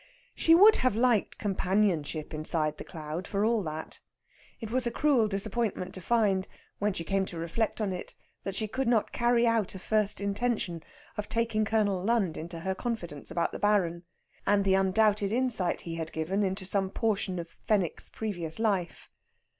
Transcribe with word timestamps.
She 0.33 0.55
would 0.55 0.77
have 0.77 0.95
liked 0.95 1.37
companionship 1.37 2.33
inside 2.33 2.77
the 2.77 2.83
cloud, 2.83 3.27
for 3.27 3.45
all 3.45 3.61
that. 3.61 3.99
It 4.59 4.71
was 4.71 4.87
a 4.87 4.89
cruel 4.89 5.27
disappointment 5.27 5.93
to 5.93 6.01
find, 6.01 6.47
when 6.79 6.91
she 6.93 7.03
came 7.03 7.23
to 7.27 7.37
reflect 7.37 7.79
on 7.79 7.93
it, 7.93 8.15
that 8.43 8.55
she 8.55 8.67
could 8.67 8.87
not 8.87 9.11
carry 9.11 9.45
out 9.45 9.75
a 9.75 9.77
first 9.77 10.19
intention 10.19 10.81
of 11.17 11.29
taking 11.29 11.65
Colonel 11.65 12.03
Lund 12.03 12.35
into 12.35 12.61
her 12.61 12.73
confidence 12.73 13.29
about 13.29 13.51
the 13.51 13.59
Baron, 13.59 14.01
and 14.47 14.65
the 14.65 14.73
undoubted 14.73 15.31
insight 15.31 15.81
he 15.81 15.93
had 15.97 16.11
given 16.11 16.41
into 16.41 16.65
some 16.65 16.89
portion 16.89 17.37
of 17.37 17.55
Fenwick's 17.67 18.09
previous 18.09 18.57
life. 18.57 19.07